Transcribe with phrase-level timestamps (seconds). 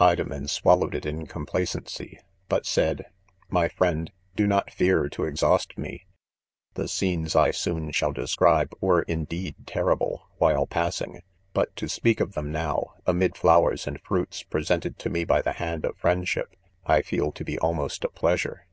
[0.00, 3.10] ■■| "Idomen swallowed It in complacency, but said: r i
[3.50, 6.06] My friend, do not fear to exhaust me
[6.76, 11.22] 5 the scenes I soon shall (describe were indeed 3 terrible, while passing,
[11.52, 15.54] .but to speak of them now,; amid flowers and {fruits presented to me by the
[15.54, 16.54] hand of .friendship,
[16.86, 18.08] J feel to be almost,, a.
[18.08, 18.68] pleasure.